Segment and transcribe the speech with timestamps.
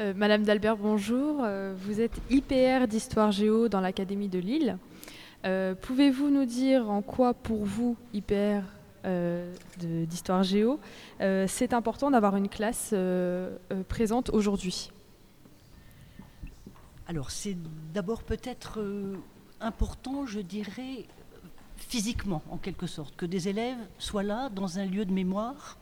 [0.00, 1.42] Euh, Madame Dalbert, bonjour.
[1.42, 4.78] Euh, vous êtes IPR d'Histoire Géo dans l'Académie de Lille.
[5.44, 8.60] Euh, Pouvez-vous nous dire en quoi, pour vous, IPR
[9.80, 10.78] d'Histoire Géo,
[11.18, 12.94] c'est important d'avoir une classe
[13.88, 14.92] présente aujourd'hui?
[17.08, 17.56] Alors, c'est
[17.92, 18.78] d'abord peut-être
[19.60, 21.08] important, je dirais,
[21.76, 25.78] physiquement, en quelque sorte, que des élèves soient là, dans un lieu de mémoire,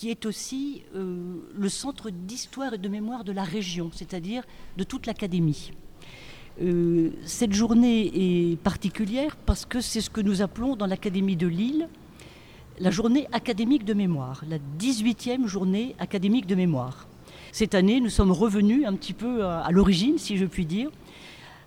[0.00, 4.44] qui est aussi euh, le centre d'histoire et de mémoire de la région, c'est-à-dire
[4.78, 5.72] de toute l'académie.
[6.62, 11.46] Euh, cette journée est particulière parce que c'est ce que nous appelons dans l'Académie de
[11.46, 11.86] Lille
[12.78, 17.06] la journée académique de mémoire, la 18e journée académique de mémoire.
[17.52, 20.88] Cette année, nous sommes revenus un petit peu à, l'origine, si je puis dire,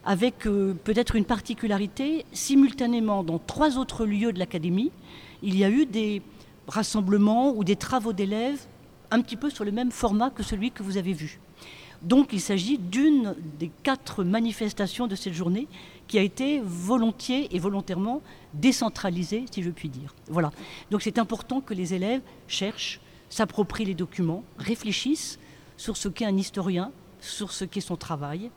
[0.06, 2.26] avec euh, peut-être une particularité.
[2.32, 4.90] Simultanément, dans trois autres lieux de l'académie,
[5.44, 6.24] il y a eu des
[6.68, 8.66] rassemblements ou des travaux d'élèves
[9.12, 11.40] un petit peu sur le même format que celui que vous avez vu.
[12.02, 15.68] Donc il s'agit d'une des quatre manifestations de cette journée
[16.08, 18.22] qui a été volontiers et volontairement
[18.54, 20.14] décentralisée, si je puis dire.
[20.28, 20.52] Voilà.
[20.92, 25.40] Donc c'est important que les élèves cherchent, s'approprient les documents, réfléchissent
[25.78, 28.52] sur ce qu'est un historien, sur ce qu'est son travail,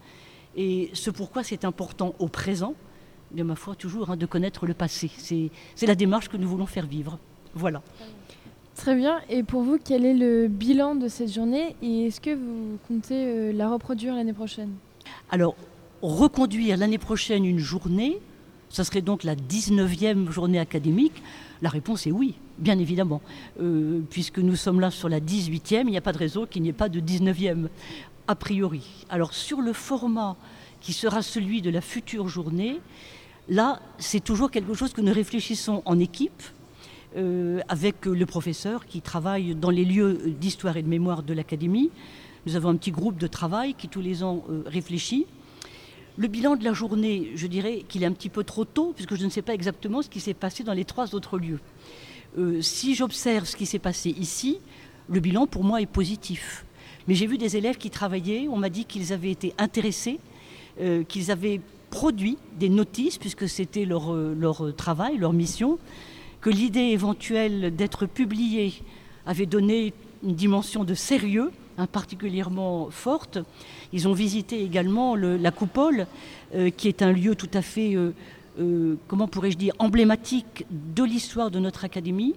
[0.56, 2.74] et ce pourquoi c'est important au présent,
[3.30, 5.10] de ma foi toujours, hein, de connaître le passé.
[5.16, 7.18] C'est la démarche que nous voulons faire vivre.
[7.56, 7.80] Voilà.
[8.74, 9.20] Très bien.
[9.30, 13.26] Et pour vous, quel est le bilan de cette journée et est-ce que vous comptez
[13.26, 14.72] euh, la reproduire l'année prochaine?
[15.30, 15.56] Alors,
[16.02, 18.20] reconduire l'année prochaine une journée,
[18.68, 21.22] ça serait donc la 19e journée académique?
[21.62, 23.22] La réponse est oui, bien évidemment.
[23.58, 26.60] Euh, puisque nous sommes là sur la 18e, il n'y a pas de raison qu'il
[26.60, 27.68] n'y ait pas de 19e,
[28.28, 29.06] a priori.
[29.08, 30.36] Alors, sur le format
[30.82, 32.80] qui sera celui de la future journée,
[33.48, 36.42] là, c'est toujours quelque chose que nous réfléchissons en équipe.
[37.16, 41.90] Euh, avec le professeur qui travaille dans les lieux d'histoire et de mémoire de l'académie.
[42.44, 45.24] Nous avons un petit groupe de travail qui tous les ans euh, réfléchit.
[46.18, 49.16] Le bilan de la journée, je dirais qu'il est un petit peu trop tôt, puisque
[49.16, 51.60] je ne sais pas exactement ce qui s'est passé dans les trois autres lieux.
[52.36, 54.58] Euh, si j'observe ce qui s'est passé ici,
[55.08, 56.66] le bilan pour moi est positif.
[57.08, 60.18] Mais j'ai vu des élèves qui travaillaient, on m'a dit qu'ils avaient été intéressés,
[61.08, 65.78] qu'ils avaient produit des notices, puisque c'était leur travail, leur mission,
[66.40, 68.74] que l'idée éventuelle d'être publié
[69.26, 69.92] avait donné
[70.22, 73.38] une dimension de sérieux hein, particulièrement forte.
[73.92, 76.06] Ils ont visité également le- la coupole,
[76.54, 78.12] euh, qui est un lieu tout à fait, euh,
[78.60, 82.34] euh, comment pourrais-je dire, emblématique de l'histoire de notre académie,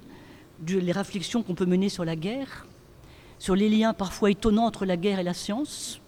[0.61, 2.65] de, les réflexions qu'on peut mener sur la guerre,
[3.37, 6.01] sur les liens parfois étonnants entre la guerre et la science.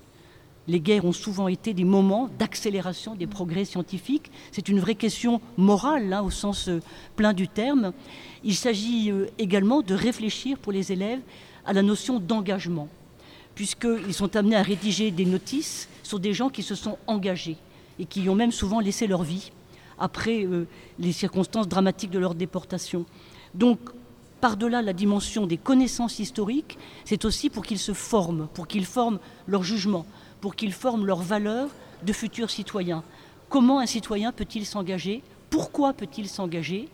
[0.68, 4.32] Les guerres ont souvent été des moments d'accélération des progrès scientifiques.
[4.52, 6.82] C'est une vraie question morale, hein, au sens euh,
[7.16, 7.94] plein du terme.
[8.44, 11.22] Il s'agit euh, également de réfléchir pour les élèves
[11.66, 12.88] à la notion d'engagement,
[13.56, 17.58] puisqu'ils sont amenés à rédiger des notices sur des gens qui se sont engagés
[18.00, 19.52] et qui ont même souvent laissé leur vie
[19.98, 20.68] après euh,
[21.00, 23.06] les circonstances dramatiques de leur déportation.
[23.54, 23.80] Donc,
[24.42, 29.20] par-delà la dimension des connaissances historiques, c'est aussi pour qu'ils se forment, pour qu'ils forment
[29.48, 30.06] leur jugement,
[30.42, 31.70] pour qu'ils forment leurs valeurs
[32.04, 33.04] de futurs citoyens.
[33.48, 35.24] Comment un citoyen peut-il s'engager?
[35.50, 36.90] Pourquoi peut-il s'engager?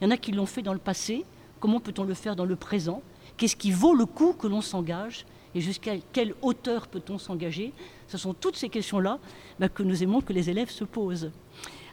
[0.00, 1.24] Il y en a qui l'ont fait dans le passé.
[1.58, 3.02] Comment peut-on le faire dans le présent?
[3.36, 5.24] Qu'est-ce qui vaut le coup que l'on s'engage?
[5.54, 7.72] Et jusqu'à quelle hauteur peut-on s'engager?
[8.06, 9.18] Ce sont toutes ces questions-là
[9.58, 11.30] bah, que nous aimons que les élèves se posent.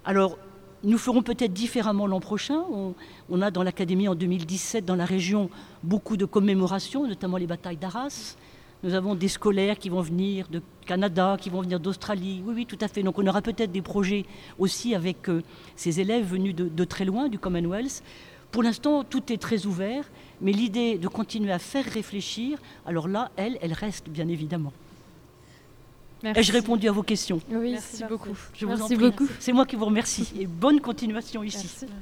[0.06, 0.38] Alors,
[0.84, 2.64] nous ferons peut-être différemment l'an prochain.
[2.72, 2.94] On,
[3.30, 5.50] on a dans l'Académie en 2017, dans la région,
[5.84, 8.36] beaucoup de commémorations, notamment les batailles d'Arras.
[8.84, 12.42] Nous avons des scolaires qui vont venir de Canada, qui vont venir d'Australie.
[12.46, 13.02] Oui, oui, tout à fait.
[13.04, 14.26] Donc on aura peut-être des projets
[14.60, 15.42] aussi avec euh,
[15.76, 18.04] ces élèves venus de, de très loin, du Commonwealth.
[18.52, 20.06] Pour l'instant, tout est très ouvert,
[20.42, 24.72] mais l'idée de continuer à faire réfléchir, alors là, elle, elle reste bien évidemment.
[26.24, 27.40] Ai-je répondu à vos questions?
[27.52, 28.36] Oui, Merci beaucoup.
[28.54, 29.06] Je vous en Merci prie.
[29.10, 29.28] beaucoup.
[29.40, 31.68] C'est moi qui vous remercie et bonne continuation ici.
[31.82, 31.94] Merci.